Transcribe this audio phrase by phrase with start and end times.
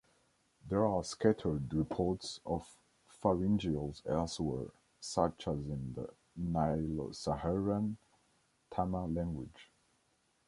[0.67, 2.75] There are scattered reports of
[3.07, 7.97] pharyngeals elsewhere, such as in the Nilo-Saharan,
[8.71, 9.69] Tama language.